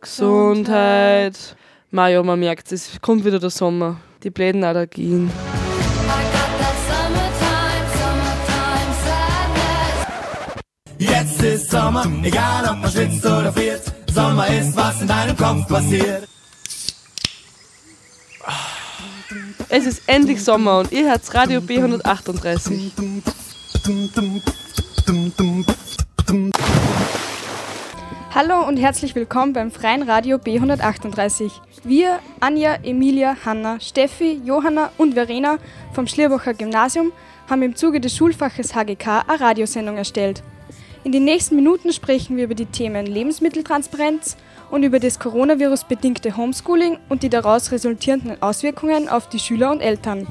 [0.00, 1.56] Gesundheit.
[1.90, 3.96] Maja, man merkt es, kommt wieder der Sommer.
[4.22, 5.30] Die bläden Allergien.
[10.98, 13.82] Jetzt ist Sommer, egal ob man schwitzt oder friert.
[14.12, 16.28] Sommer ist, was in deinem Kopf passiert.
[19.68, 22.90] Es ist endlich Sommer und ihr hört Radio B138.
[28.34, 31.50] Hallo und herzlich willkommen beim Freien Radio B138.
[31.84, 35.56] Wir, Anja, Emilia, Hanna, Steffi, Johanna und Verena
[35.94, 37.12] vom Schlierbacher Gymnasium
[37.48, 40.42] haben im Zuge des Schulfaches HGK eine Radiosendung erstellt.
[41.04, 44.36] In den nächsten Minuten sprechen wir über die Themen Lebensmitteltransparenz
[44.70, 50.26] und über das Coronavirus-bedingte Homeschooling und die daraus resultierenden Auswirkungen auf die Schüler und Eltern.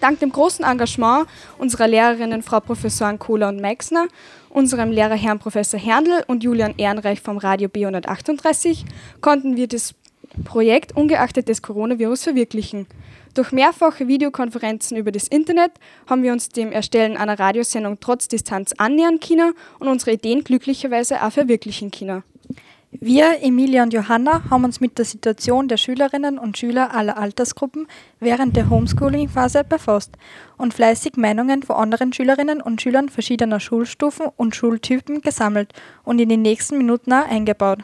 [0.00, 1.26] Dank dem großen Engagement
[1.58, 4.06] unserer Lehrerinnen Frau Professoren Kohler und Meixner,
[4.48, 8.84] unserem Lehrer Herrn Professor Herndl und Julian Ehrenreich vom Radio B138
[9.20, 9.94] konnten wir das
[10.44, 12.86] Projekt ungeachtet des Coronavirus verwirklichen.
[13.34, 15.72] Durch mehrfache Videokonferenzen über das Internet
[16.06, 21.22] haben wir uns dem Erstellen einer Radiosendung trotz Distanz annähern können und unsere Ideen glücklicherweise
[21.22, 22.22] auch verwirklichen können.
[22.90, 27.86] Wir, Emilia und Johanna, haben uns mit der Situation der Schülerinnen und Schüler aller Altersgruppen
[28.18, 30.12] während der Homeschooling-Phase befasst
[30.56, 36.30] und fleißig Meinungen von anderen Schülerinnen und Schülern verschiedener Schulstufen und Schultypen gesammelt und in
[36.30, 37.80] den nächsten Minuten auch eingebaut.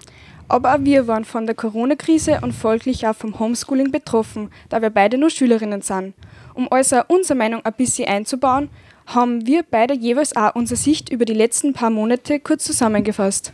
[0.48, 4.88] Aber auch wir waren von der Corona-Krise und folglich auch vom Homeschooling betroffen, da wir
[4.88, 6.14] beide nur Schülerinnen sind.
[6.54, 8.70] Um also unsere Meinung ein bisschen einzubauen,
[9.06, 13.52] haben wir beide jeweils auch unsere Sicht über die letzten paar Monate kurz zusammengefasst.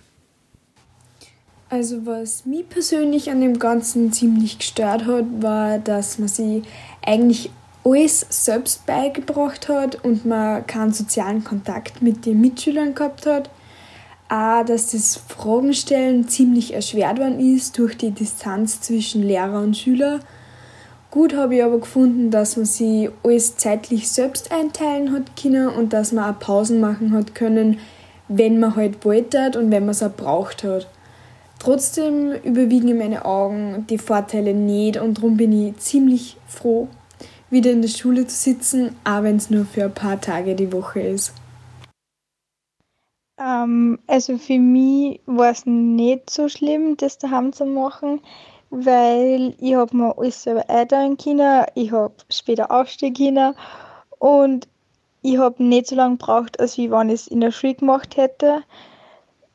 [1.71, 6.65] Also was mich persönlich an dem Ganzen ziemlich gestört hat, war, dass man sich
[7.01, 7.53] eigentlich
[7.85, 13.51] alles selbst beigebracht hat und man keinen sozialen Kontakt mit den Mitschülern gehabt hat.
[14.29, 20.19] Auch, dass das Fragenstellen ziemlich erschwert worden ist durch die Distanz zwischen Lehrer und Schüler.
[21.13, 25.93] Gut habe ich aber gefunden, dass man sich alles zeitlich selbst einteilen hat können und
[25.93, 27.79] dass man auch Pausen machen hat können,
[28.27, 30.89] wenn man halt wollte und wenn man es auch braucht hat.
[31.61, 36.89] Trotzdem überwiegen in meinen Augen die Vorteile nicht und darum bin ich ziemlich froh,
[37.51, 40.73] wieder in der Schule zu sitzen, auch wenn es nur für ein paar Tage die
[40.73, 41.35] Woche ist.
[43.39, 48.21] Ähm, also für mich war es nicht so schlimm, das daheim zu machen,
[48.71, 53.55] weil ich habe mir alles selber einteilen können, ich habe später aufstehen können
[54.19, 54.67] und
[55.21, 58.17] ich habe nicht so lange gebraucht, als wie wenn ich es in der Schule gemacht
[58.17, 58.63] hätte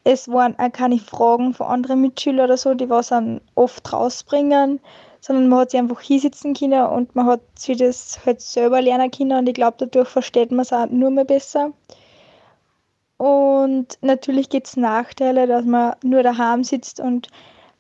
[0.05, 4.79] es waren auch keine Fragen von anderen Mitschülern oder so, die was dann oft rausbringen,
[5.19, 9.09] sondern man hat sich einfach hinsitzen können und man hat sich das halt selber lernen
[9.09, 11.71] können und ich glaube, dadurch versteht man es auch nur mehr besser.
[13.17, 17.29] Und natürlich gibt es Nachteile, dass man nur daheim sitzt und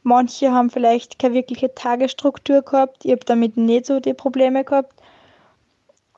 [0.01, 3.05] manche haben vielleicht keine wirkliche Tagesstruktur gehabt.
[3.05, 4.93] Ich habe damit nicht so die Probleme gehabt.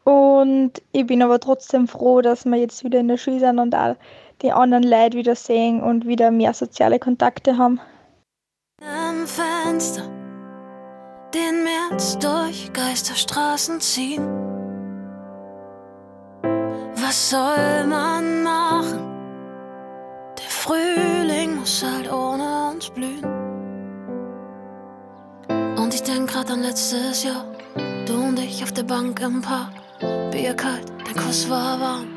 [0.05, 3.75] Und ich bin aber trotzdem froh, dass wir jetzt wieder in der Schule sind und
[3.75, 3.97] auch
[4.41, 7.79] die anderen Leute wieder sehen und wieder mehr soziale Kontakte haben.
[8.81, 10.03] Am Fenster
[11.33, 14.25] den März durch Geisterstraßen ziehen.
[16.95, 18.99] Was soll man machen?
[20.37, 23.23] Der Frühling muss halt ohne uns blühen.
[25.77, 27.45] Und ich denk grad an letztes Jahr,
[28.05, 29.73] du und ich auf der Bank im Park,
[30.31, 32.16] Bier kalt, der Kuss war warm.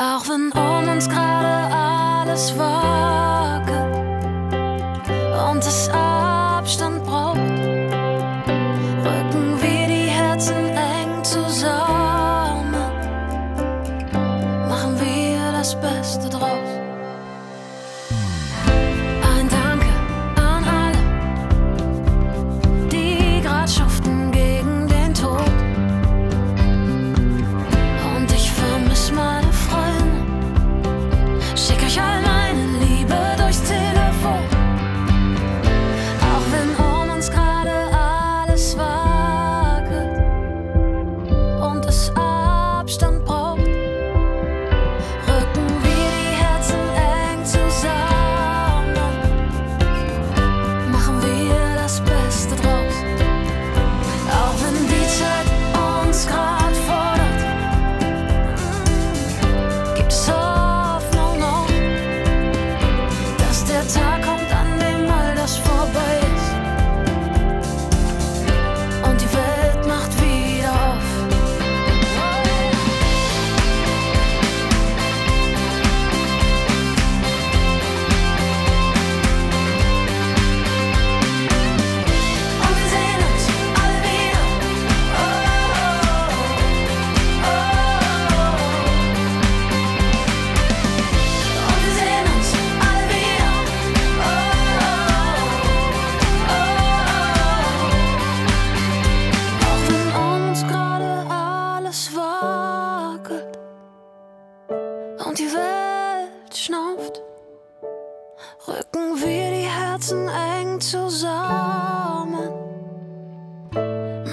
[0.00, 2.67] Auch wenn um uns gerade alles wackelt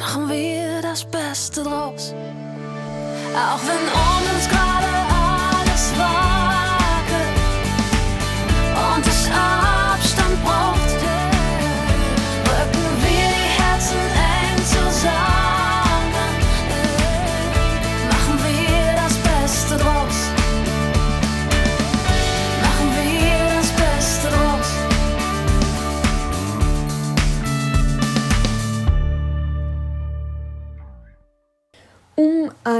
[0.05, 2.13] Machen wir das Beste draus.
[3.33, 4.94] Auch wenn um uns gerade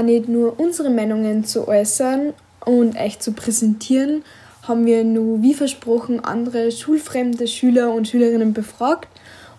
[0.06, 2.32] nicht nur unsere Meinungen zu äußern
[2.64, 4.24] und euch zu präsentieren,
[4.62, 9.08] haben wir nur wie versprochen andere schulfremde Schüler und Schülerinnen befragt.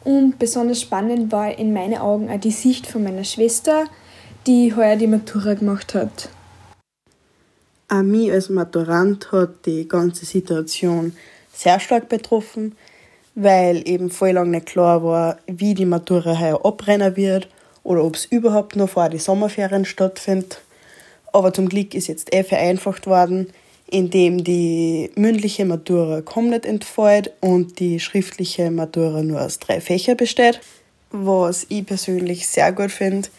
[0.03, 3.85] Und besonders spannend war in meinen Augen auch die Sicht von meiner Schwester,
[4.47, 6.29] die heuer die Matura gemacht hat.
[7.89, 11.13] Auch mich als Maturant hat die ganze Situation
[11.53, 12.75] sehr stark betroffen,
[13.35, 17.47] weil eben voll lang nicht klar war, wie die Matura heuer abrennen wird
[17.87, 20.59] oder ob es überhaupt noch vor die Sommerferien stattfindet.
[21.31, 23.47] Aber zum Glück ist jetzt eh vereinfacht worden,
[23.89, 30.59] indem die mündliche Matura komplett entfällt und die schriftliche Matura nur aus drei Fächern besteht.
[31.11, 33.29] Was ich persönlich sehr gut finde,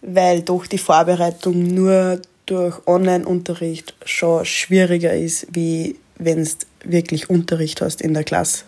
[0.00, 6.50] weil doch die Vorbereitung nur durch Online-Unterricht schon schwieriger ist, wie wenn du
[6.84, 8.64] wirklich Unterricht hast in der Klasse.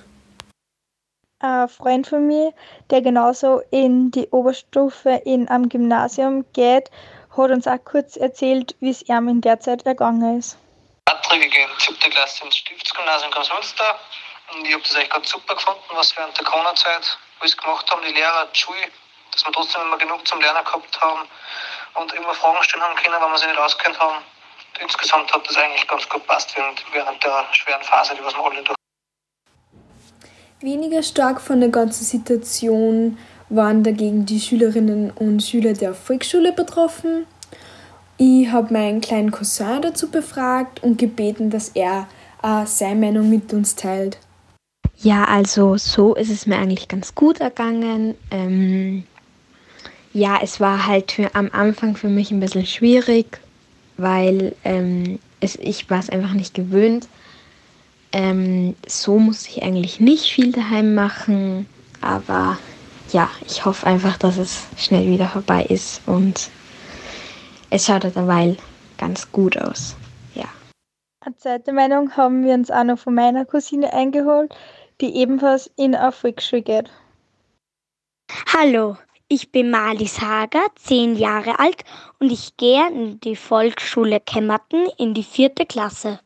[1.44, 2.55] Ein Freund von mir,
[2.88, 6.91] der genauso in die Oberstufe in einem Gymnasium geht,
[7.37, 10.56] hat uns auch kurz erzählt, wie es ihm in der Zeit ergangen ist.
[11.05, 14.00] Patrick, ich gehe in die siebte Klasse ins Stiftsgymnasium Großmünster
[14.55, 18.00] und ich habe das eigentlich ganz super gefunden, was während der Corona-Zeit alles gemacht haben,
[18.08, 18.88] die Lehrer, die Schule,
[19.32, 21.29] dass wir trotzdem immer genug zum Lernen gehabt haben
[21.97, 24.25] und immer Fragen stellen haben können, wenn wir sie nicht auskennt haben.
[24.81, 28.44] Insgesamt hat das eigentlich ganz gut passt während, während der schweren Phase, die was wir
[28.47, 28.74] alle durch
[30.64, 33.19] Weniger stark von der ganzen Situation
[33.50, 37.26] waren dagegen die Schülerinnen und Schüler der Volksschule betroffen.
[38.16, 42.08] Ich habe meinen kleinen Cousin dazu befragt und gebeten, dass er
[42.43, 44.16] äh, seine Meinung mit uns teilt.
[44.96, 48.14] Ja, also so ist es mir eigentlich ganz gut ergangen.
[48.31, 49.05] Ähm,
[50.14, 53.38] ja, es war halt für, am Anfang für mich ein bisschen schwierig,
[53.99, 57.06] weil ähm, es, ich war es einfach nicht gewöhnt.
[58.14, 61.66] Ähm, so muss ich eigentlich nicht viel daheim machen,
[62.00, 62.56] aber
[63.11, 66.49] ja, ich hoffe einfach, dass es schnell wieder vorbei ist und
[67.70, 68.56] es schaut derweil
[68.99, 69.96] ganz gut aus.
[70.34, 70.44] Ja.
[71.22, 74.55] Eine zweite Meinung haben wir uns auch noch von meiner Cousine eingeholt,
[75.00, 76.90] die ebenfalls in eine Volksschule geht.
[78.56, 78.96] Hallo,
[79.29, 81.82] ich bin Marlies Hager, zehn Jahre alt
[82.19, 86.21] und ich gehe in die Volksschule Kemmerten in die vierte Klasse.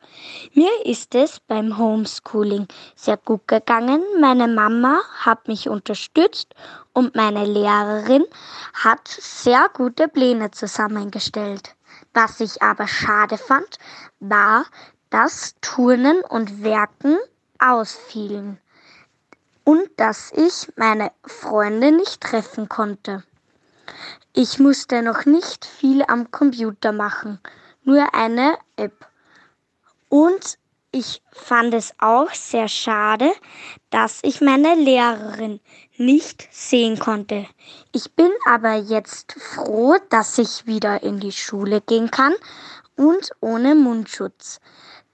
[0.53, 4.03] Mir ist es beim Homeschooling sehr gut gegangen.
[4.19, 6.53] Meine Mama hat mich unterstützt
[6.93, 8.25] und meine Lehrerin
[8.73, 11.75] hat sehr gute Pläne zusammengestellt.
[12.13, 13.77] Was ich aber schade fand,
[14.19, 14.65] war,
[15.09, 17.17] dass Turnen und Werken
[17.59, 18.59] ausfielen
[19.69, 23.23] und dass ich meine Freunde nicht treffen konnte.
[24.33, 27.39] Ich musste noch nicht viel am Computer machen,
[27.83, 29.05] nur eine App.
[30.09, 30.57] Und
[30.91, 33.31] ich fand es auch sehr schade,
[33.91, 35.59] dass ich meine Lehrerin
[35.97, 37.45] nicht sehen konnte.
[37.91, 42.33] Ich bin aber jetzt froh, dass ich wieder in die Schule gehen kann
[42.95, 44.61] und ohne Mundschutz.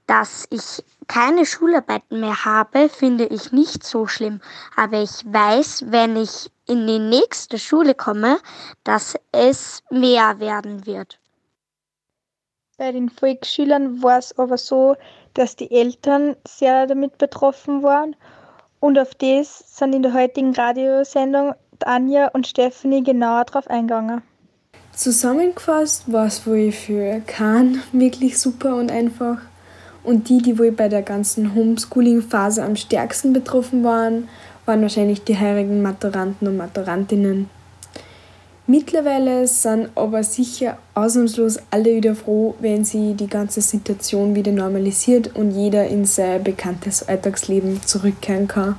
[0.07, 4.41] Dass ich keine Schularbeiten mehr habe, finde ich nicht so schlimm.
[4.75, 8.39] Aber ich weiß, wenn ich in die nächste Schule komme,
[8.83, 11.19] dass es mehr werden wird.
[12.77, 14.95] Bei den Volksschülern war es aber so,
[15.33, 18.15] dass die Eltern sehr damit betroffen waren.
[18.79, 24.21] Und auf das sind in der heutigen Radiosendung Anja und Stephanie genauer drauf eingegangen.
[24.93, 29.39] Zusammengefasst war es wohl für Kahn wirklich super und einfach.
[30.05, 34.29] Und die, die wohl bei der ganzen Homeschooling-Phase am stärksten betroffen waren,
[34.65, 37.50] waren wahrscheinlich die heurigen Maturanten und Maturantinnen.
[38.67, 45.35] Mittlerweile sind aber sicher ausnahmslos alle wieder froh, wenn sie die ganze Situation wieder normalisiert
[45.35, 48.77] und jeder in sein bekanntes Alltagsleben zurückkehren kann.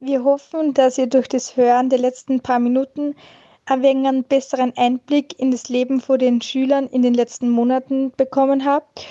[0.00, 3.16] Wir hoffen, dass ihr durch das Hören der letzten paar Minuten
[3.64, 8.12] ein wenig einen besseren Einblick in das Leben von den Schülern in den letzten Monaten
[8.16, 9.06] bekommen habt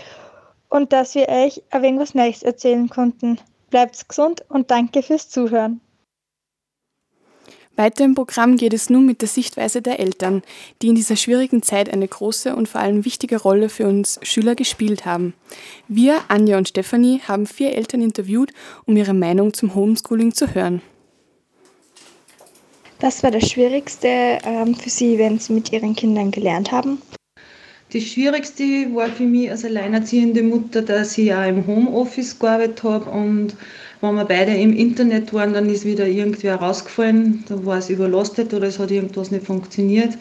[0.69, 3.39] und dass wir euch ein wenig was Neues erzählen konnten.
[3.69, 5.81] Bleibt gesund und danke fürs Zuhören.
[7.77, 10.43] Weiter im Programm geht es nun mit der Sichtweise der Eltern,
[10.81, 14.55] die in dieser schwierigen Zeit eine große und vor allem wichtige Rolle für uns Schüler
[14.55, 15.33] gespielt haben.
[15.89, 18.53] Wir, Anja und Stefanie, haben vier Eltern interviewt,
[18.85, 20.81] um ihre Meinung zum Homeschooling zu hören.
[23.01, 27.01] Was war das Schwierigste ähm, für Sie, wenn Sie mit Ihren Kindern gelernt haben?
[27.91, 28.63] Das Schwierigste
[28.93, 33.55] war für mich als alleinerziehende Mutter, dass ich auch im Homeoffice gearbeitet habe und
[34.01, 38.53] wenn wir beide im Internet waren, dann ist wieder irgendwer rausgefallen, da war es überlastet
[38.53, 40.17] oder es hat irgendwas nicht funktioniert.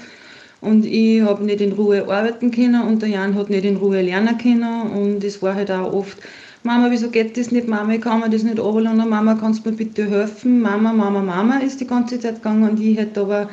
[0.61, 4.01] Und ich habe nicht in Ruhe arbeiten können und der Jan hat nicht in Ruhe
[4.01, 4.91] lernen können.
[4.93, 6.17] Und es war halt auch oft,
[6.63, 7.69] Mama, wieso geht das nicht?
[7.69, 9.11] Mama, ich kann mir das nicht runterladen.
[9.11, 10.63] Mama, kannst du mir bitte helfen?
[10.63, 13.51] Mama, Mama, Mama ist die ganze Zeit gegangen und ich hätte aber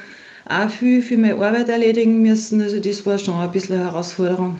[0.47, 2.61] auch viel für meine Arbeit erledigen müssen.
[2.61, 4.59] Also das war schon ein bisschen eine Herausforderung.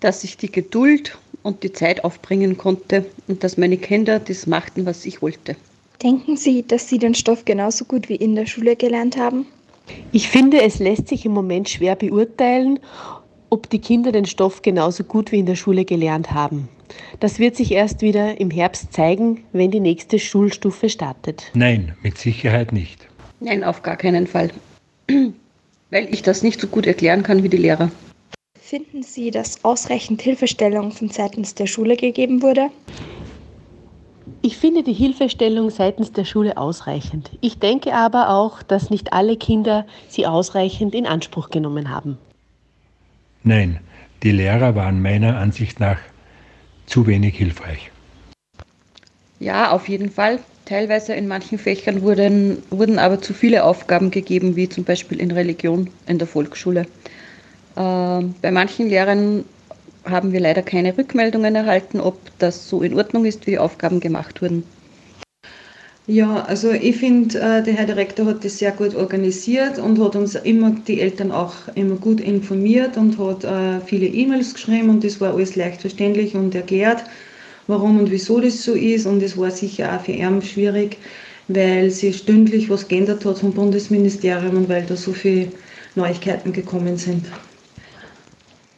[0.00, 4.86] Dass ich die Geduld und die Zeit aufbringen konnte und dass meine Kinder das machten,
[4.86, 5.56] was ich wollte.
[6.02, 9.46] Denken Sie, dass Sie den Stoff genauso gut wie in der Schule gelernt haben?
[10.12, 12.80] Ich finde, es lässt sich im Moment schwer beurteilen,
[13.50, 16.68] ob die Kinder den Stoff genauso gut wie in der Schule gelernt haben.
[17.20, 21.44] Das wird sich erst wieder im Herbst zeigen, wenn die nächste Schulstufe startet.
[21.54, 23.06] Nein, mit Sicherheit nicht.
[23.40, 24.50] Nein, auf gar keinen Fall.
[25.90, 27.90] Weil ich das nicht so gut erklären kann wie die Lehrer.
[28.58, 32.70] Finden Sie, dass ausreichend Hilfestellung von seitens der Schule gegeben wurde?
[34.40, 37.30] Ich finde die Hilfestellung seitens der Schule ausreichend.
[37.40, 42.18] Ich denke aber auch, dass nicht alle Kinder sie ausreichend in Anspruch genommen haben.
[43.42, 43.80] Nein,
[44.22, 45.98] die Lehrer waren meiner Ansicht nach
[46.86, 47.90] zu wenig hilfreich.
[49.40, 50.40] Ja, auf jeden Fall.
[50.66, 55.30] Teilweise in manchen Fächern wurden, wurden aber zu viele Aufgaben gegeben, wie zum Beispiel in
[55.30, 56.86] Religion in der Volksschule.
[57.76, 59.44] Ähm, bei manchen Lehrern
[60.04, 64.00] haben wir leider keine Rückmeldungen erhalten, ob das so in Ordnung ist, wie die Aufgaben
[64.00, 64.64] gemacht wurden.
[66.06, 70.16] Ja, also ich finde, äh, der Herr Direktor hat das sehr gut organisiert und hat
[70.16, 75.02] uns immer die Eltern auch immer gut informiert und hat äh, viele E-Mails geschrieben und
[75.02, 77.04] das war alles leicht verständlich und erklärt,
[77.66, 80.98] warum und wieso das so ist und es war sicher auch für ihn schwierig,
[81.48, 85.48] weil sich stündlich was geändert hat vom Bundesministerium und weil da so viele
[85.94, 87.26] Neuigkeiten gekommen sind.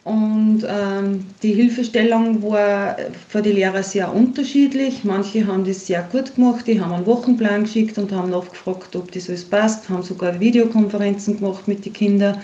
[0.07, 2.97] Und ähm, die Hilfestellung war
[3.29, 5.03] für die Lehrer sehr unterschiedlich.
[5.03, 9.11] Manche haben das sehr gut gemacht, die haben einen Wochenplan geschickt und haben nachgefragt, ob
[9.11, 12.41] das alles passt, haben sogar Videokonferenzen gemacht mit den Kindern.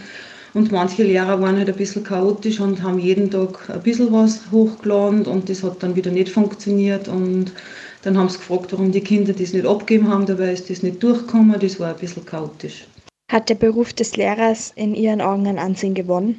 [0.55, 4.51] Und manche Lehrer waren halt ein bisschen chaotisch und haben jeden Tag ein bisschen was
[4.51, 7.09] hochgeladen und das hat dann wieder nicht funktioniert.
[7.09, 7.53] Und
[8.03, 11.03] dann haben sie gefragt, warum die Kinder das nicht abgeben haben, dabei ist das nicht
[11.03, 11.59] durchgekommen.
[11.59, 12.87] Das war ein bisschen chaotisch.
[13.31, 16.39] Hat der Beruf des Lehrers in Ihren Augen an Ansehen gewonnen?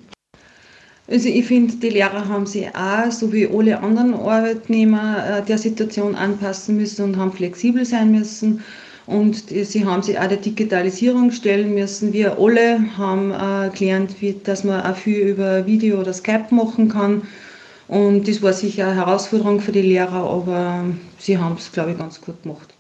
[1.08, 5.58] Also ich finde, die Lehrer haben sich auch, so wie alle anderen Arbeitnehmer, äh, der
[5.58, 8.62] Situation anpassen müssen und haben flexibel sein müssen.
[9.06, 12.14] Und sie haben sich auch der Digitalisierung stellen müssen.
[12.14, 16.88] Wir alle haben äh, gelernt, wie, dass man auch viel über Video oder Skype machen
[16.88, 17.24] kann.
[17.90, 20.86] Und das war sicher eine Herausforderung für die Lehrer, aber
[21.18, 22.74] sie haben es, glaube ich, ganz gut gemacht.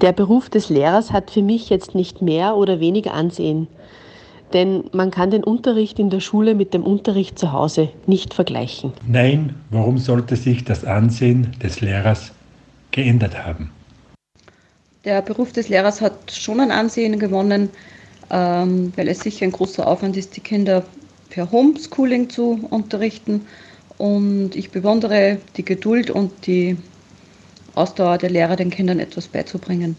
[0.00, 3.68] Der Beruf des Lehrers hat für mich jetzt nicht mehr oder weniger Ansehen.
[4.54, 8.92] Denn man kann den Unterricht in der Schule mit dem Unterricht zu Hause nicht vergleichen.
[9.06, 12.32] Nein, warum sollte sich das Ansehen des Lehrers
[12.90, 13.70] geändert haben?
[15.04, 17.70] Der Beruf des Lehrers hat schon ein Ansehen gewonnen,
[18.30, 20.84] ähm, weil es sicher ein großer Aufwand ist, die Kinder
[21.30, 23.46] per Homeschooling zu unterrichten.
[23.96, 26.76] Und ich bewundere die Geduld und die
[27.74, 29.96] Ausdauer der Lehrer, den Kindern etwas beizubringen.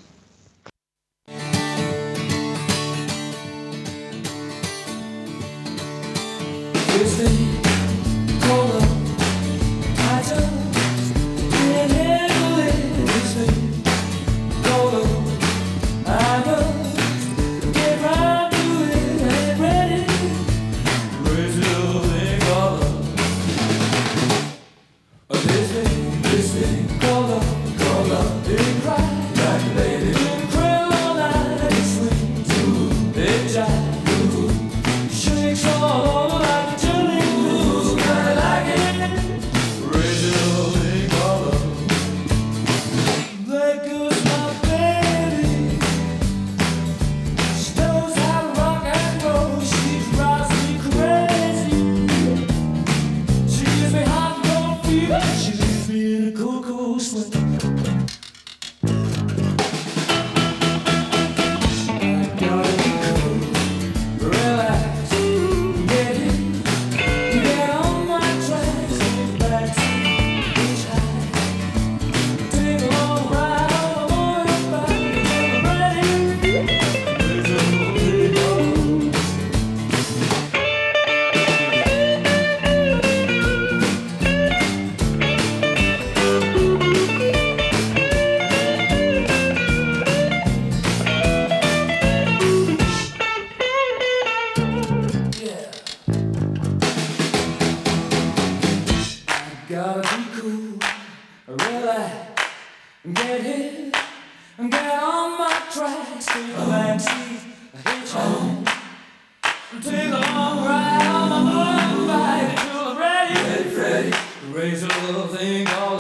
[114.62, 115.91] Raise a little thing called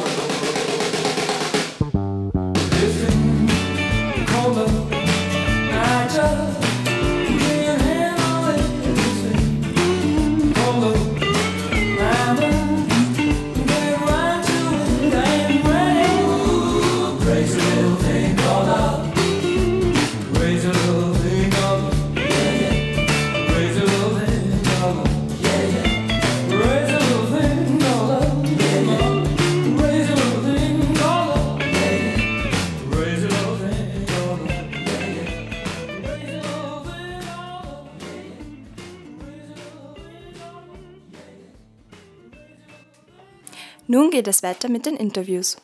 [44.12, 45.56] Nun geht es weiter mit den Interviews.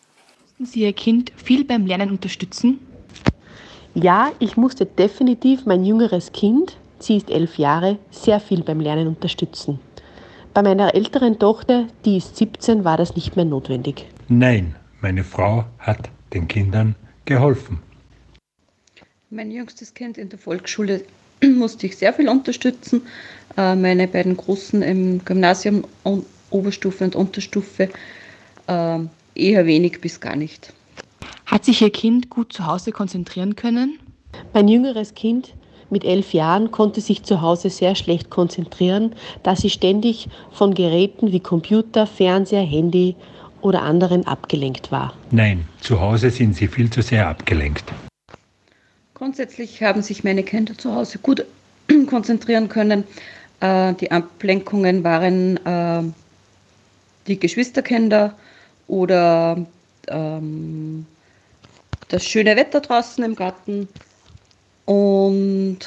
[0.57, 2.79] Sie Ihr Kind viel beim Lernen unterstützen?
[3.93, 9.09] Ja, ich musste definitiv mein jüngeres Kind, sie ist elf Jahre, sehr viel beim Lernen
[9.09, 9.81] unterstützen.
[10.53, 14.07] Bei meiner älteren Tochter, die ist 17, war das nicht mehr notwendig.
[14.29, 17.79] Nein, meine Frau hat den Kindern geholfen.
[19.29, 21.03] Mein jüngstes Kind in der Volksschule
[21.43, 23.01] musste ich sehr viel unterstützen.
[23.57, 25.83] Äh, Meine beiden Großen im Gymnasium,
[26.49, 27.89] Oberstufe und Unterstufe,
[28.67, 30.73] eher wenig bis gar nicht.
[31.45, 33.99] Hat sich Ihr Kind gut zu Hause konzentrieren können?
[34.53, 35.53] Mein jüngeres Kind
[35.89, 41.32] mit elf Jahren konnte sich zu Hause sehr schlecht konzentrieren, da sie ständig von Geräten
[41.32, 43.15] wie Computer, Fernseher, Handy
[43.62, 45.13] oder anderen abgelenkt war.
[45.32, 47.86] Nein, zu Hause sind sie viel zu sehr abgelenkt.
[49.13, 51.45] Grundsätzlich haben sich meine Kinder zu Hause gut
[52.08, 53.03] konzentrieren können.
[53.62, 56.03] Äh, Die Ablenkungen waren äh,
[57.27, 58.36] die Geschwisterkinder
[58.88, 59.65] oder
[60.08, 61.06] ähm,
[62.10, 63.88] das schöne Wetter draußen im Garten
[64.86, 65.80] und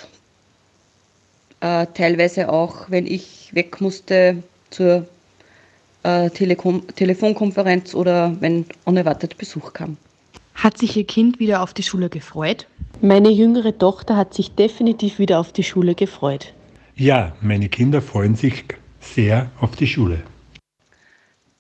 [1.61, 5.07] äh, teilweise auch, wenn ich weg musste zur
[6.03, 9.97] äh, Telekom Telefonkonferenz oder wenn unerwartet Besuch kam.
[10.55, 12.67] Hat sich Ihr Kind wieder auf die Schule gefreut?
[13.01, 16.53] Meine jüngere Tochter hat sich definitiv wieder auf die Schule gefreut.
[16.97, 18.65] Ja, meine Kinder freuen sich
[19.01, 20.23] sehr auf die Schule.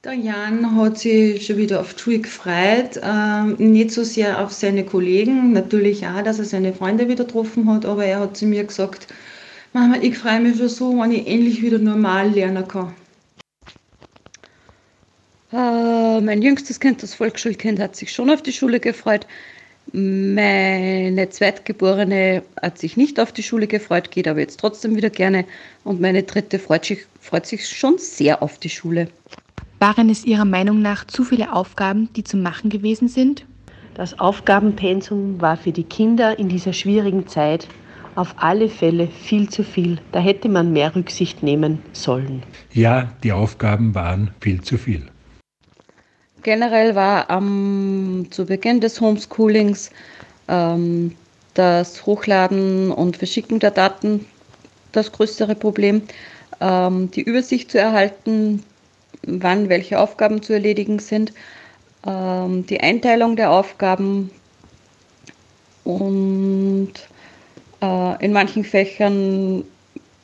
[0.02, 4.50] Der Jan hat sich schon wieder auf die Schule gefreut, ähm, nicht so sehr auf
[4.50, 8.46] seine Kollegen, natürlich auch, dass er seine Freunde wieder getroffen hat, aber er hat zu
[8.46, 9.08] mir gesagt,
[9.74, 12.94] Mama, ich freue mich schon so, wenn ich endlich wieder normal lernen kann.
[15.52, 19.26] Äh, mein jüngstes Kind, das Volksschulkind, hat sich schon auf die Schule gefreut.
[19.92, 25.44] Meine Zweitgeborene hat sich nicht auf die Schule gefreut, geht aber jetzt trotzdem wieder gerne.
[25.84, 29.08] Und meine dritte freut sich, freut sich schon sehr auf die Schule.
[29.80, 33.46] Waren es Ihrer Meinung nach zu viele Aufgaben, die zu machen gewesen sind?
[33.94, 37.66] Das Aufgabenpensum war für die Kinder in dieser schwierigen Zeit
[38.14, 39.96] auf alle Fälle viel zu viel.
[40.12, 42.42] Da hätte man mehr Rücksicht nehmen sollen.
[42.74, 45.08] Ja, die Aufgaben waren viel zu viel.
[46.42, 49.90] Generell war am, zu Beginn des Homeschoolings
[50.48, 51.16] ähm,
[51.54, 54.26] das Hochladen und Verschicken der Daten
[54.92, 56.02] das größere Problem.
[56.60, 58.62] Ähm, die Übersicht zu erhalten,
[59.22, 61.32] wann welche Aufgaben zu erledigen sind,
[62.06, 64.30] ähm, die Einteilung der Aufgaben
[65.84, 66.92] und
[67.82, 69.64] äh, in manchen Fächern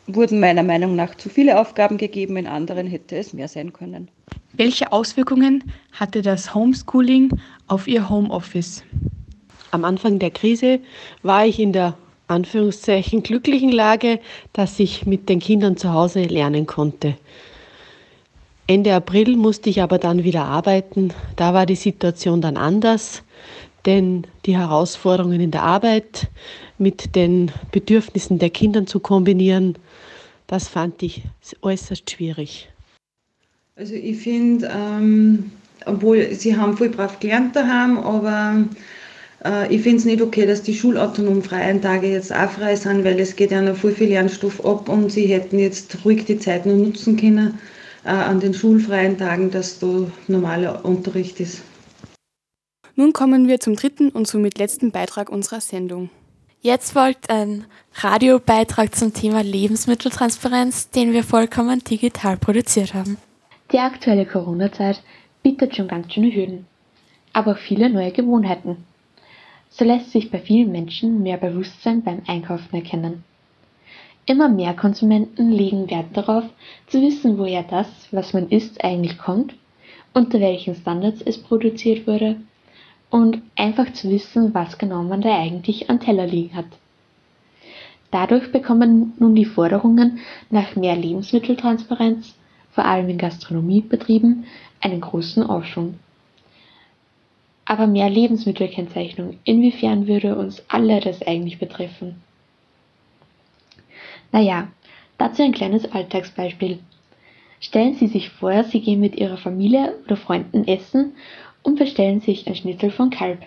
[0.06, 4.08] wurden meiner Meinung nach zu viele Aufgaben gegeben, in anderen hätte es mehr sein können.
[4.52, 7.30] Welche Auswirkungen hatte das Homeschooling
[7.66, 8.84] auf Ihr Homeoffice?
[9.72, 10.80] Am Anfang der Krise
[11.22, 11.94] war ich in der
[12.28, 14.20] Anführungszeichen glücklichen Lage,
[14.52, 17.16] dass ich mit den Kindern zu Hause lernen konnte.
[18.68, 21.12] Ende April musste ich aber dann wieder arbeiten.
[21.36, 23.22] Da war die Situation dann anders,
[23.84, 26.28] denn die Herausforderungen in der Arbeit
[26.76, 29.76] mit den Bedürfnissen der Kinder zu kombinieren,
[30.48, 31.22] das fand ich
[31.62, 32.68] äußerst schwierig.
[33.76, 35.52] Also ich finde, ähm,
[35.84, 38.64] obwohl sie haben voll brav gelernt daheim, aber
[39.44, 43.04] äh, ich finde es nicht okay, dass die schulautonom freien Tage jetzt auch frei sind,
[43.04, 46.38] weil es geht ja noch voll viel Lernstoff ab und sie hätten jetzt ruhig die
[46.38, 47.58] Zeit nur nutzen können
[48.12, 51.62] an den schulfreien Tagen, dass da normaler Unterricht ist.
[52.94, 56.08] Nun kommen wir zum dritten und somit letzten Beitrag unserer Sendung.
[56.60, 63.18] Jetzt folgt ein Radiobeitrag zum Thema Lebensmitteltransparenz, den wir vollkommen digital produziert haben.
[63.72, 65.02] Die aktuelle Corona-Zeit
[65.42, 66.66] bietet schon ganz schöne Hürden,
[67.32, 68.78] aber auch viele neue Gewohnheiten.
[69.68, 73.24] So lässt sich bei vielen Menschen mehr Bewusstsein beim Einkaufen erkennen.
[74.28, 76.44] Immer mehr Konsumenten legen Wert darauf,
[76.88, 79.54] zu wissen, woher das, was man isst, eigentlich kommt,
[80.14, 82.36] unter welchen Standards es produziert wurde
[83.08, 86.66] und einfach zu wissen, was genau man da eigentlich am Teller liegen hat.
[88.10, 90.18] Dadurch bekommen nun die Forderungen
[90.50, 92.34] nach mehr Lebensmitteltransparenz,
[92.72, 94.44] vor allem in Gastronomiebetrieben,
[94.80, 96.00] einen großen Aufschwung.
[97.64, 102.22] Aber mehr Lebensmittelkennzeichnung, inwiefern würde uns alle das eigentlich betreffen?
[104.36, 104.68] Naja,
[105.16, 106.80] dazu ein kleines Alltagsbeispiel.
[107.58, 111.14] Stellen Sie sich vor, Sie gehen mit Ihrer Familie oder Freunden essen
[111.62, 113.46] und bestellen sich ein Schnitzel von Kalb.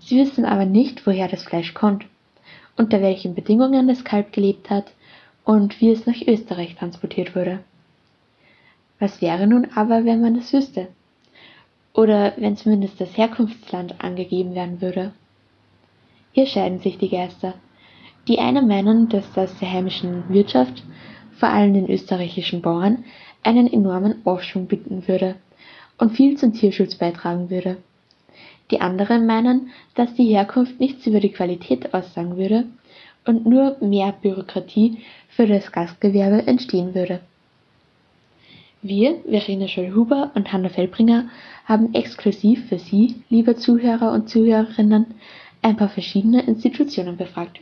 [0.00, 2.06] Sie wissen aber nicht, woher das Fleisch kommt,
[2.76, 4.86] unter welchen Bedingungen das Kalb gelebt hat
[5.44, 7.60] und wie es nach Österreich transportiert wurde.
[8.98, 10.88] Was wäre nun aber, wenn man das wüsste?
[11.94, 15.12] Oder wenn zumindest das Herkunftsland angegeben werden würde?
[16.32, 17.54] Hier scheiden sich die Geister.
[18.28, 20.82] Die einen meinen, dass das der heimischen Wirtschaft,
[21.38, 23.04] vor allem den österreichischen Bauern,
[23.42, 25.36] einen enormen Aufschwung bieten würde
[25.96, 27.78] und viel zum Tierschutz beitragen würde.
[28.70, 32.66] Die anderen meinen, dass die Herkunft nichts über die Qualität aussagen würde
[33.24, 34.98] und nur mehr Bürokratie
[35.30, 37.20] für das Gastgewerbe entstehen würde.
[38.82, 41.30] Wir, Verena Scholl-Huber und Hanna Fellbringer,
[41.64, 45.06] haben exklusiv für Sie, liebe Zuhörer und Zuhörerinnen,
[45.62, 47.60] ein paar verschiedene Institutionen befragt.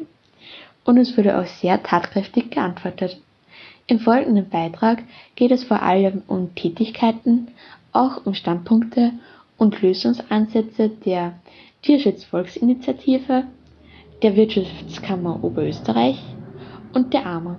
[0.86, 3.20] Und es wurde auch sehr tatkräftig geantwortet.
[3.88, 5.02] Im folgenden Beitrag
[5.34, 7.48] geht es vor allem um Tätigkeiten,
[7.92, 9.12] auch um Standpunkte
[9.56, 11.40] und Lösungsansätze der
[11.82, 13.44] Tierschutzvolksinitiative,
[14.22, 16.22] der Wirtschaftskammer Oberösterreich
[16.94, 17.58] und der AMA.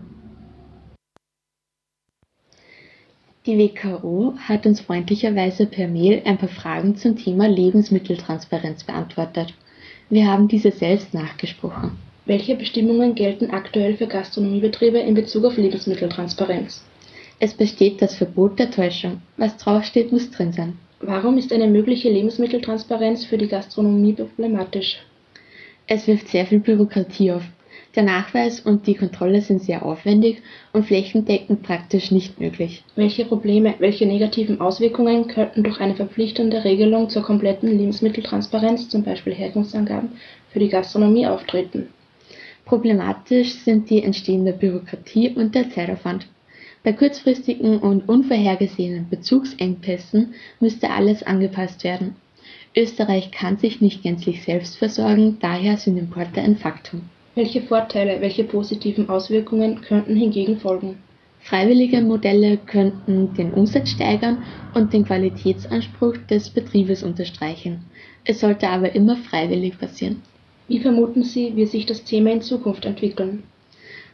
[3.46, 9.54] Die WKO hat uns freundlicherweise per Mail ein paar Fragen zum Thema Lebensmitteltransparenz beantwortet.
[10.10, 12.07] Wir haben diese selbst nachgesprochen.
[12.28, 16.84] Welche Bestimmungen gelten aktuell für Gastronomiebetriebe in Bezug auf Lebensmitteltransparenz?
[17.40, 19.22] Es besteht das Verbot der Täuschung.
[19.38, 20.78] Was draufsteht, muss drin sein.
[21.00, 24.98] Warum ist eine mögliche Lebensmitteltransparenz für die Gastronomie problematisch?
[25.88, 27.44] Es wirft sehr viel Bürokratie auf.
[27.96, 30.42] Der Nachweis und die Kontrolle sind sehr aufwendig
[30.74, 32.84] und flächendeckend praktisch nicht möglich.
[32.98, 39.34] Welche Probleme, welche negativen Auswirkungen könnten durch eine verpflichtende Regelung zur kompletten Lebensmitteltransparenz, zum Beispiel
[39.34, 40.10] Herkunftsangaben,
[40.50, 41.88] für die Gastronomie auftreten?
[42.68, 46.28] Problematisch sind die entstehende Bürokratie und der Zeitaufwand.
[46.84, 52.18] Bei kurzfristigen und unvorhergesehenen Bezugsengpässen müsste alles angepasst werden.
[52.76, 57.04] Österreich kann sich nicht gänzlich selbst versorgen, daher sind Importe ein Faktum.
[57.36, 60.98] Welche Vorteile, welche positiven Auswirkungen könnten hingegen folgen?
[61.40, 67.86] Freiwillige Modelle könnten den Umsatz steigern und den Qualitätsanspruch des Betriebes unterstreichen.
[68.26, 70.22] Es sollte aber immer freiwillig passieren.
[70.68, 73.44] Wie vermuten Sie, wird sich das Thema in Zukunft entwickeln?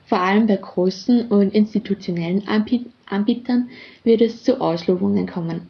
[0.05, 3.69] Vor allem bei großen und institutionellen Anbietern
[4.03, 5.69] wird es zu Auslobungen kommen.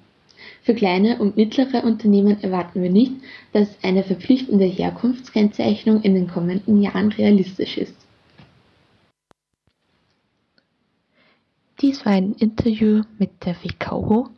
[0.63, 3.13] Für kleine und mittlere Unternehmen erwarten wir nicht,
[3.51, 7.95] dass eine verpflichtende Herkunftskennzeichnung in den kommenden Jahren realistisch ist.
[11.81, 14.29] Dies war ein Interview mit der WKO.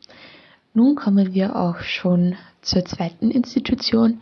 [0.73, 4.19] Nun kommen wir auch schon zur zweiten Institution,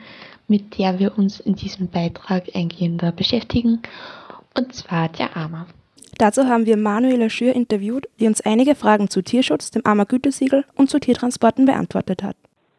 [0.48, 3.82] mit der wir uns in diesem Beitrag eingehender beschäftigen,
[4.58, 5.66] und zwar der AMA.
[6.18, 10.90] Dazu haben wir Manuela Schür interviewt, die uns einige Fragen zu Tierschutz, dem AMA-Gütesiegel und
[10.90, 12.36] zu Tiertransporten beantwortet hat.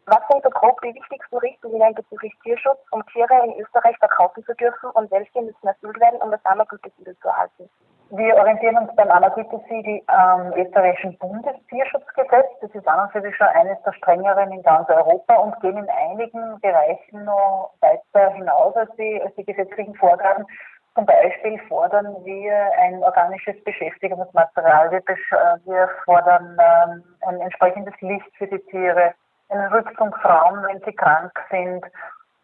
[0.07, 4.53] Was sind so grob die wichtigsten Richtlinien bezüglich Tierschutz, um Tiere in Österreich verkaufen zu
[4.55, 7.69] dürfen und welche müssen erfüllt werden, um das AMA-Gütesiegel zu erhalten?
[8.11, 12.45] Wir orientieren uns beim AMA-Gütesiegel am österreichischen Bundestierschutzgesetz.
[12.61, 15.77] Das ist an und für sich schon eines der strengeren in ganz Europa und gehen
[15.77, 20.45] in einigen Bereichen noch weiter hinaus als die, als die gesetzlichen Vorgaben.
[20.93, 24.91] Zum Beispiel fordern wir ein organisches Beschäftigungsmaterial.
[24.91, 25.31] Wir, besch
[25.65, 29.13] wir fordern ähm, ein entsprechendes Licht für die Tiere,
[29.49, 31.83] einen Rückzugsraum, wenn sie krank sind.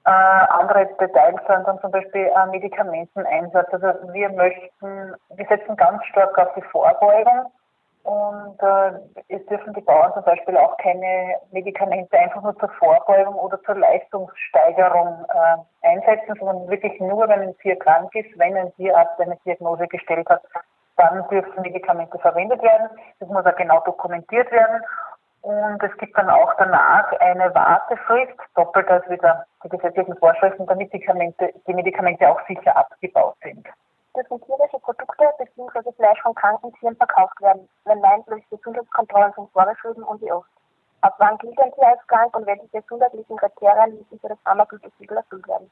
[0.06, 3.68] Äh, andere Details sind dann zum Beispiel äh, Medikamenteneinsatz.
[3.72, 7.52] Also wir möchten, wir setzen ganz stark auf die Vorbeugung
[8.04, 8.94] und äh,
[9.28, 13.76] es dürfen die Bauern zum Beispiel auch keine Medikamente einfach nur zur Vorbeugung oder zur
[13.76, 19.38] Leistungssteigerung äh, einsetzen, sondern wirklich nur, wenn ein Tier krank ist, wenn ein Tierarzt eine
[19.46, 20.42] Diagnose gestellt hat,
[20.98, 22.90] dann dürfen Medikamente verwendet werden.
[23.20, 24.82] Das muss auch genau dokumentiert werden.
[25.42, 30.94] Und es gibt dann auch danach eine Wartefrist, doppelt als wieder die gesetzlichen Vorschriften, damit
[30.94, 33.68] Medikamente, die Medikamente auch sicher abgebaut sind.
[34.16, 35.92] Dürfen tierische Produkte bzw.
[35.94, 37.68] Fleisch von kranken Tieren verkauft werden?
[37.86, 40.50] Wenn nein, welche Gesundheitskontrollen sind vorgeschrieben und wie oft?
[41.02, 45.18] Ab wann gilt ein Tier als krank und welche gesundheitlichen Kriterien müssen für das Pharmagütesiegel
[45.18, 45.72] erfüllt werden?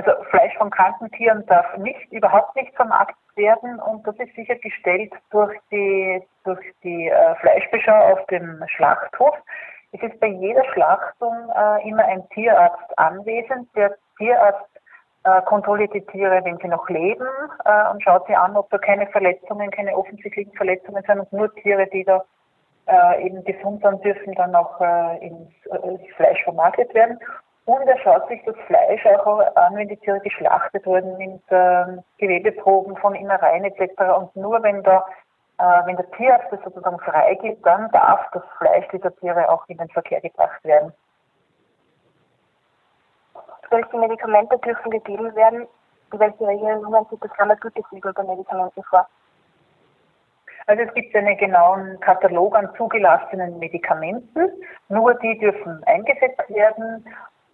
[0.00, 5.12] Also Fleisch von kranken Tieren darf nicht, überhaupt nicht vermarktet werden und das ist sichergestellt
[5.30, 9.34] durch die, durch die äh, Fleischbeschau auf dem Schlachthof.
[9.92, 13.68] Es ist bei jeder Schlachtung äh, immer ein Tierarzt anwesend.
[13.76, 14.70] Der Tierarzt
[15.24, 17.28] äh, kontrolliert die Tiere, wenn sie noch leben
[17.66, 21.54] äh, und schaut sie an, ob da keine Verletzungen, keine offensichtlichen Verletzungen sind und nur
[21.56, 22.24] Tiere, die da
[22.86, 27.18] äh, eben gesund sind, dürfen dann auch äh, ins, äh, Fleisch vermarktet werden.
[27.66, 31.98] Und er schaut sich das Fleisch auch an, wenn die Tiere geschlachtet wurden, nimmt äh,
[32.18, 33.92] Gewebeproben von Innereien etc.
[34.18, 35.06] Und nur wenn da
[35.60, 39.76] äh, wenn der Tierarzt das sozusagen freigibt, dann darf das Fleisch dieser Tiere auch in
[39.76, 40.92] den Verkehr gebracht werden.
[43.68, 45.68] Welche Medikamente dürfen gegeben werden?
[46.12, 49.06] Welche Regelungen sieht das Pharmazeutiksiegel bei Medikamenten vor?
[50.66, 54.50] Also es gibt einen genauen Katalog an zugelassenen Medikamenten.
[54.88, 57.04] Nur die dürfen eingesetzt werden.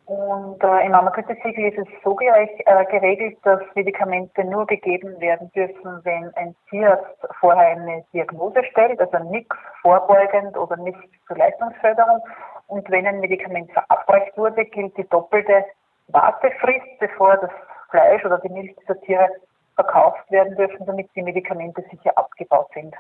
[0.07, 6.01] Und äh, im Ammergütesiegel ist es so äh, geregelt, dass Medikamente nur gegeben werden dürfen,
[6.05, 12.21] wenn ein Tierarzt vorher eine Diagnose stellt, also nichts vorbeugend oder nichts zur Leistungsförderung.
[12.69, 15.65] Und wenn ein Medikament verabreicht wurde, gilt die doppelte
[16.09, 17.51] Wartefrist, bevor das
[17.91, 19.29] Fleisch oder die Milch dieser Tiere
[19.75, 22.95] verkauft werden dürfen, damit die Medikamente sicher abgebaut sind.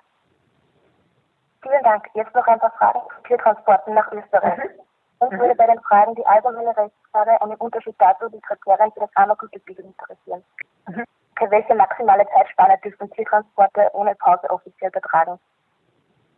[1.62, 2.08] Vielen Dank.
[2.14, 4.58] Jetzt noch ein paar Fragen zu Tiertransporten nach Österreich.
[4.58, 4.85] Mhm.
[5.18, 9.12] Uns würde bei den Fragen die allgemeine Rechtsfrage einen Unterschied dazu die Kriterien für das
[9.12, 10.44] Pharmakotypische interessieren.
[10.88, 11.04] Mhm.
[11.38, 15.38] Für welche maximale Zeitspanne dürfen Tiertransporte ohne Pause offiziell betragen?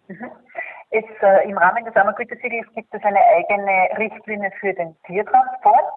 [0.09, 0.31] Mhm.
[0.91, 5.93] Es, äh, Im Rahmen des Ammergütesiegels gibt es eine eigene Richtlinie für den Tiertransport.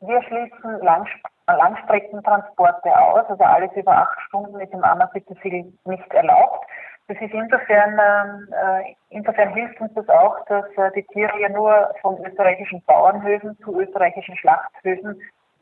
[0.00, 6.66] Wir schließen Langsp Langstreckentransporte aus, also alles über acht Stunden ist im Ammergütesiegel nicht erlaubt.
[7.08, 11.48] Das ist insofern, ähm, äh, insofern hilft uns das auch, dass äh, die Tiere ja
[11.48, 15.20] nur von österreichischen Bauernhöfen zu österreichischen Schlachthöfen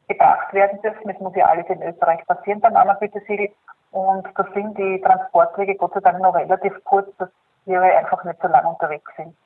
[0.09, 1.11] gebracht werden dürfen.
[1.11, 3.51] Es muss ja alles in Österreich passieren beim Ammergütesiegel.
[3.91, 7.29] Und da sind die Transportwege Gott sei Dank noch relativ kurz, dass
[7.65, 9.37] Tiere einfach nicht so lang unterwegs sind.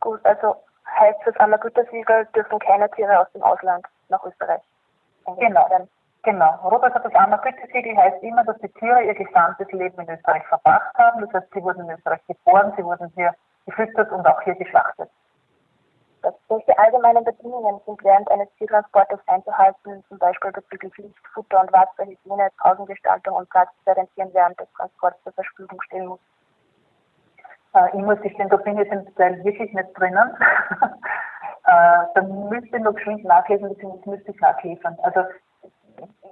[0.00, 4.62] Gut, also heißt das Ammergütesiegel dürfen keine Tiere aus dem Ausland nach Österreich.
[5.38, 5.66] Genau.
[6.24, 6.54] Genau.
[6.64, 10.96] Robert hat das Ammergütesiegel heißt immer, dass die Tiere ihr gesamtes Leben in Österreich verbracht
[10.96, 11.20] haben.
[11.20, 13.34] Das heißt, sie wurden in Österreich geboren, sie wurden hier
[13.66, 15.10] gefüttert und auch hier geschlachtet.
[16.48, 22.06] Welche allgemeinen Bedingungen sind während eines Tiertransportes einzuhalten, zum Beispiel bezüglich Licht, Futter und Wasser,
[22.06, 26.20] Hygiene, Pausengestaltung und Platz, der den Tieren während des Transports zur Verfügung stehen muss?
[27.74, 30.34] Äh, ich muss gestehen, da bin ich im Detail wirklich nicht drinnen.
[31.66, 34.96] äh, da müsste ich noch geschwind nachlesen, beziehungsweise müsste ich nachliefern.
[35.02, 35.24] Also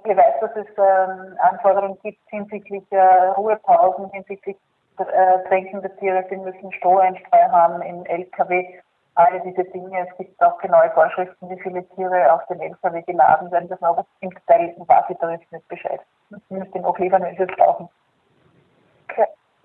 [0.05, 4.57] ich weiß, dass es ähm, Anforderungen gibt hinsichtlich äh, Ruhepausen, hinsichtlich
[4.97, 6.25] äh, der Tiere.
[6.29, 8.79] Sie müssen Stroheinstreu haben im LKW.
[9.15, 10.07] Alle diese Dinge.
[10.09, 13.85] Es gibt auch genaue Vorschriften, wie viele Tiere auf den LKW geladen werden dürfen.
[13.85, 16.01] Aber im Detail weiß ich darüber nicht Bescheid.
[16.31, 17.87] Ich müsste noch lieber wenn Sie es brauchen.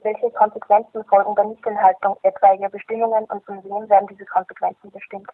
[0.03, 5.29] Welche Konsequenzen folgen der Nichteinhaltung etwaiger Bestimmungen und von wem werden diese Konsequenzen bestimmt?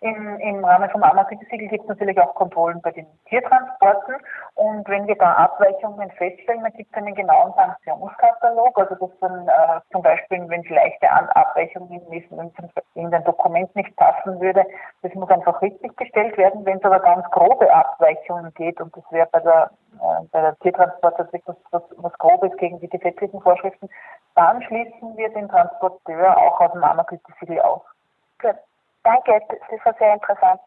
[0.00, 4.16] Im, Im Rahmen vom Amazon-Siegel gibt es natürlich auch Kontrollen bei den Tiertransporten.
[4.54, 8.78] Und wenn wir da Abweichungen feststellen, dann gibt es einen genauen Sanktionskatalog.
[8.78, 12.22] Also dass dann äh, zum Beispiel, wenn leichte Abweichungen in,
[12.94, 14.64] in den Dokument nicht passen würde,
[15.02, 16.64] das muss einfach richtig gestellt werden.
[16.64, 21.18] Wenn es aber ganz grobe Abweichungen geht, und das wäre bei der, äh, der Tiertransport
[21.18, 23.88] etwas was, was Grobes gegen die gesetzlichen Vorschriften,
[24.34, 27.82] dann schließen wir den Transporteur auch aus dem Amazon-Siegel aus.
[28.40, 28.56] Gut.
[29.04, 30.60] Danke, das war sehr interessant.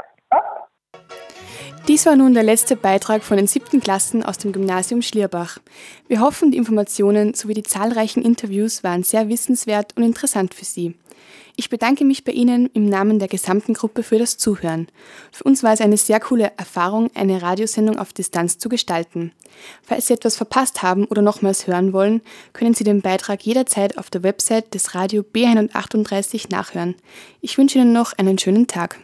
[1.88, 5.60] Dies war nun der letzte Beitrag von den siebten Klassen aus dem Gymnasium Schlierbach.
[6.08, 10.96] Wir hoffen, die Informationen sowie die zahlreichen Interviews waren sehr wissenswert und interessant für Sie.
[11.58, 14.88] Ich bedanke mich bei Ihnen im Namen der gesamten Gruppe für das Zuhören.
[15.32, 19.32] Für uns war es eine sehr coole Erfahrung, eine Radiosendung auf Distanz zu gestalten.
[19.82, 24.10] Falls Sie etwas verpasst haben oder nochmals hören wollen, können Sie den Beitrag jederzeit auf
[24.10, 26.96] der Website des Radio B138 nachhören.
[27.40, 29.00] Ich wünsche Ihnen noch einen schönen Tag.